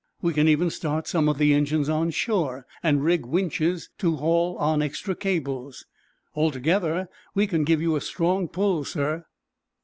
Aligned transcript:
We 0.19 0.33
can 0.33 0.47
even 0.47 0.71
start 0.71 1.07
some 1.07 1.29
of 1.29 1.37
the 1.37 1.53
engines 1.53 1.87
on 1.87 2.09
shore, 2.09 2.65
and 2.81 3.03
rig 3.03 3.23
winches 3.23 3.91
to 3.99 4.15
haul 4.15 4.57
on 4.57 4.81
extra 4.81 5.13
cables. 5.15 5.85
Altogether, 6.33 7.07
we 7.35 7.45
can 7.45 7.63
give 7.63 7.83
you 7.83 7.95
a 7.95 8.01
strong 8.01 8.47
pull, 8.47 8.83
sir." 8.83 9.25